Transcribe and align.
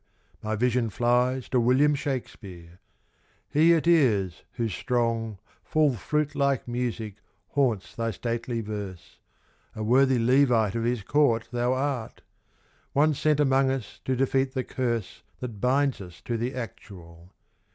my 0.41 0.55
vision 0.55 0.89
flies 0.89 1.47
To 1.49 1.59
William 1.59 1.93
Shakespeare! 1.93 2.79
He 3.47 3.71
it 3.73 3.85
is 3.85 4.41
whose 4.53 4.73
strong, 4.73 5.37
Full, 5.63 5.93
flute 5.93 6.33
like 6.33 6.67
music 6.67 7.17
haunts 7.49 7.93
thy 7.95 8.09
stately 8.09 8.61
verse. 8.61 9.19
A 9.75 9.83
worthy 9.83 10.17
Levite 10.17 10.73
of 10.73 10.85
his 10.85 11.03
court 11.03 11.49
thou 11.51 11.73
art! 11.73 12.23
One 12.93 13.13
sent 13.13 13.39
among 13.39 13.69
us 13.69 14.01
to 14.05 14.15
defeat 14.15 14.55
the 14.55 14.63
curse 14.63 15.21
That 15.39 15.61
binds 15.61 16.01
us 16.01 16.19
to 16.21 16.35
the 16.35 16.55
Actual. 16.55 17.29